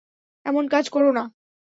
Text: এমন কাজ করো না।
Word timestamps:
এমন 0.45 0.63
কাজ 0.67 0.85
করো 0.89 1.09
না। 1.11 1.23